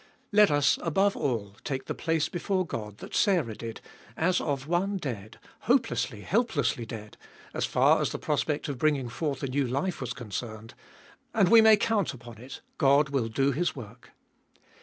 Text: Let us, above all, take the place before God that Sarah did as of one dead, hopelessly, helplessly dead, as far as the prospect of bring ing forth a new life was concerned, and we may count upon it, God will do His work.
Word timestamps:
Let 0.31 0.49
us, 0.49 0.79
above 0.81 1.15
all, 1.15 1.57
take 1.63 1.85
the 1.85 1.93
place 1.93 2.27
before 2.27 2.65
God 2.65 2.97
that 2.97 3.13
Sarah 3.13 3.53
did 3.53 3.81
as 4.17 4.41
of 4.41 4.65
one 4.65 4.97
dead, 4.97 5.37
hopelessly, 5.69 6.21
helplessly 6.21 6.87
dead, 6.87 7.17
as 7.53 7.65
far 7.65 8.01
as 8.01 8.09
the 8.11 8.17
prospect 8.17 8.67
of 8.67 8.79
bring 8.79 8.95
ing 8.95 9.09
forth 9.09 9.43
a 9.43 9.47
new 9.47 9.67
life 9.67 10.01
was 10.01 10.13
concerned, 10.13 10.73
and 11.35 11.49
we 11.49 11.61
may 11.61 11.77
count 11.77 12.15
upon 12.15 12.39
it, 12.39 12.61
God 12.79 13.09
will 13.09 13.27
do 13.29 13.51
His 13.51 13.75
work. 13.75 14.09